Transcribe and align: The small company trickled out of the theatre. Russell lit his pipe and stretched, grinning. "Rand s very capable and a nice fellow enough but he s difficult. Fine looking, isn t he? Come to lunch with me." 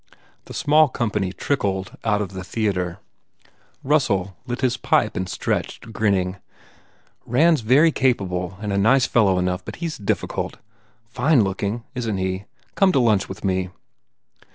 The 0.45 0.55
small 0.55 0.89
company 0.89 1.31
trickled 1.31 1.95
out 2.03 2.23
of 2.23 2.29
the 2.31 2.43
theatre. 2.43 2.97
Russell 3.83 4.35
lit 4.47 4.61
his 4.61 4.75
pipe 4.75 5.15
and 5.15 5.29
stretched, 5.29 5.93
grinning. 5.93 6.37
"Rand 7.23 7.57
s 7.59 7.61
very 7.61 7.91
capable 7.91 8.57
and 8.59 8.73
a 8.73 8.79
nice 8.79 9.05
fellow 9.05 9.37
enough 9.37 9.63
but 9.63 9.75
he 9.75 9.85
s 9.85 9.99
difficult. 9.99 10.57
Fine 11.05 11.43
looking, 11.43 11.83
isn 11.93 12.15
t 12.15 12.23
he? 12.23 12.45
Come 12.73 12.91
to 12.93 12.99
lunch 12.99 13.29
with 13.29 13.43
me." 13.45 13.69